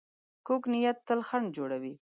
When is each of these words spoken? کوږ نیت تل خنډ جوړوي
کوږ 0.45 0.63
نیت 0.73 0.97
تل 1.07 1.19
خنډ 1.27 1.47
جوړوي 1.57 1.93